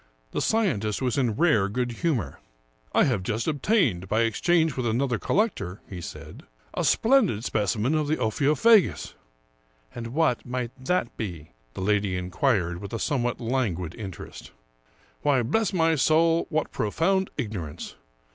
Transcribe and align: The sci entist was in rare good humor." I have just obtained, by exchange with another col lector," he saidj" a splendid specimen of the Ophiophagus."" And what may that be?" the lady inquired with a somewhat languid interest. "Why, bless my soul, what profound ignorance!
The 0.31 0.41
sci 0.41 0.65
entist 0.65 0.99
was 0.99 1.15
in 1.15 1.35
rare 1.35 1.69
good 1.69 1.91
humor." 1.91 2.39
I 2.91 3.03
have 3.03 3.21
just 3.21 3.47
obtained, 3.47 4.07
by 4.09 4.21
exchange 4.21 4.75
with 4.75 4.87
another 4.87 5.19
col 5.19 5.35
lector," 5.35 5.79
he 5.87 5.99
saidj" 5.99 6.41
a 6.73 6.83
splendid 6.83 7.45
specimen 7.45 7.93
of 7.93 8.07
the 8.07 8.17
Ophiophagus."" 8.17 9.13
And 9.93 10.07
what 10.07 10.43
may 10.43 10.71
that 10.79 11.15
be?" 11.17 11.51
the 11.75 11.81
lady 11.81 12.17
inquired 12.17 12.81
with 12.81 12.93
a 12.93 12.99
somewhat 12.99 13.39
languid 13.39 13.93
interest. 13.93 14.49
"Why, 15.21 15.43
bless 15.43 15.71
my 15.71 15.93
soul, 15.93 16.47
what 16.49 16.71
profound 16.71 17.29
ignorance! 17.37 17.93